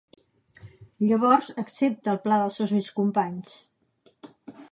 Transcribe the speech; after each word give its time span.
Llavors, 1.09 1.51
accepta 1.65 2.11
el 2.15 2.19
pla 2.25 2.41
dels 2.43 2.59
seus 2.61 2.75
vells 2.77 2.91
companys. 3.01 3.55